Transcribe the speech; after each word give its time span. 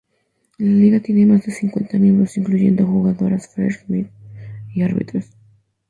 La 0.57 0.65
liga 0.71 0.99
tiene 0.99 1.27
más 1.27 1.45
de 1.45 1.51
cincuenta 1.51 1.99
miembros, 1.99 2.35
incluyendo 2.35 2.81
a 2.81 2.87
jugadoras, 2.87 3.47
"fresh 3.53 3.87
meat" 3.87 4.07
y 4.73 4.81
árbitros. 4.81 5.27